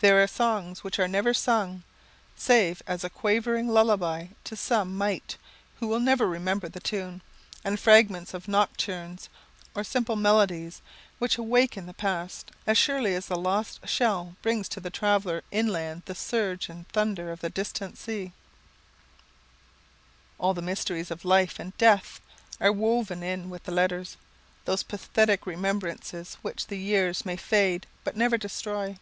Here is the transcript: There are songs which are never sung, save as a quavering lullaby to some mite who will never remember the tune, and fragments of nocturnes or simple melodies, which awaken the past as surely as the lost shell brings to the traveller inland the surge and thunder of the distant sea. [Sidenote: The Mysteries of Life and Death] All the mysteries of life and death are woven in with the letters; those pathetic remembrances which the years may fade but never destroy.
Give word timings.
There 0.00 0.22
are 0.22 0.28
songs 0.28 0.84
which 0.84 1.00
are 1.00 1.08
never 1.08 1.34
sung, 1.34 1.82
save 2.36 2.80
as 2.86 3.02
a 3.02 3.10
quavering 3.10 3.66
lullaby 3.66 4.28
to 4.44 4.54
some 4.54 4.96
mite 4.96 5.36
who 5.80 5.88
will 5.88 5.98
never 5.98 6.28
remember 6.28 6.68
the 6.68 6.78
tune, 6.78 7.20
and 7.64 7.80
fragments 7.80 8.32
of 8.32 8.46
nocturnes 8.46 9.28
or 9.74 9.82
simple 9.82 10.14
melodies, 10.14 10.82
which 11.18 11.36
awaken 11.36 11.86
the 11.86 11.94
past 11.94 12.52
as 12.64 12.78
surely 12.78 13.12
as 13.16 13.26
the 13.26 13.34
lost 13.34 13.80
shell 13.88 14.36
brings 14.40 14.68
to 14.68 14.78
the 14.78 14.88
traveller 14.88 15.42
inland 15.50 16.02
the 16.04 16.14
surge 16.14 16.68
and 16.68 16.86
thunder 16.90 17.32
of 17.32 17.40
the 17.40 17.50
distant 17.50 17.98
sea. 17.98 18.32
[Sidenote: 20.36 20.54
The 20.54 20.62
Mysteries 20.62 21.10
of 21.10 21.24
Life 21.24 21.58
and 21.58 21.76
Death] 21.76 22.20
All 22.20 22.24
the 22.30 22.30
mysteries 22.30 22.30
of 22.54 22.60
life 22.60 22.60
and 22.60 22.60
death 22.60 22.60
are 22.60 22.72
woven 22.72 23.22
in 23.24 23.50
with 23.50 23.64
the 23.64 23.72
letters; 23.72 24.16
those 24.64 24.84
pathetic 24.84 25.44
remembrances 25.44 26.36
which 26.42 26.68
the 26.68 26.78
years 26.78 27.26
may 27.26 27.34
fade 27.36 27.88
but 28.04 28.16
never 28.16 28.38
destroy. 28.38 28.96